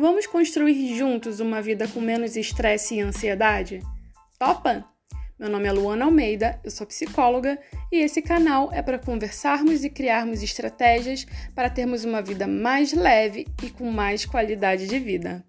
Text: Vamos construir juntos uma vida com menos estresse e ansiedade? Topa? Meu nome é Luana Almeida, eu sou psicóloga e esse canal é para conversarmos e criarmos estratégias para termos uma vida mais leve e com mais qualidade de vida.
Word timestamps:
Vamos 0.00 0.28
construir 0.28 0.96
juntos 0.96 1.40
uma 1.40 1.60
vida 1.60 1.88
com 1.88 2.00
menos 2.00 2.36
estresse 2.36 2.94
e 2.94 3.00
ansiedade? 3.00 3.82
Topa? 4.38 4.84
Meu 5.36 5.50
nome 5.50 5.66
é 5.66 5.72
Luana 5.72 6.04
Almeida, 6.04 6.60
eu 6.62 6.70
sou 6.70 6.86
psicóloga 6.86 7.58
e 7.90 7.96
esse 7.96 8.22
canal 8.22 8.72
é 8.72 8.80
para 8.80 8.96
conversarmos 8.96 9.82
e 9.82 9.90
criarmos 9.90 10.40
estratégias 10.40 11.26
para 11.52 11.68
termos 11.68 12.04
uma 12.04 12.22
vida 12.22 12.46
mais 12.46 12.92
leve 12.92 13.48
e 13.60 13.70
com 13.70 13.90
mais 13.90 14.24
qualidade 14.24 14.86
de 14.86 15.00
vida. 15.00 15.44